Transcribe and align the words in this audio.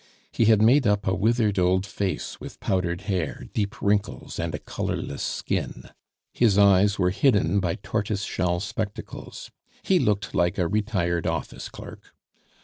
He 0.31 0.45
had 0.45 0.63
made 0.63 0.87
up 0.87 1.05
a 1.05 1.13
withered 1.13 1.59
old 1.59 1.85
face 1.85 2.39
with 2.39 2.59
powdered 2.59 3.01
hair, 3.01 3.45
deep 3.53 3.79
wrinkles, 3.83 4.39
and 4.39 4.55
a 4.55 4.57
colorless 4.57 5.21
skin. 5.21 5.91
His 6.33 6.57
eyes 6.57 6.97
were 6.97 7.11
hidden 7.11 7.59
by 7.59 7.75
tortoise 7.75 8.23
shell 8.23 8.59
spectacles. 8.61 9.51
He 9.83 9.99
looked 9.99 10.33
like 10.33 10.57
a 10.57 10.67
retired 10.67 11.27
office 11.27 11.69
clerk. 11.69 12.15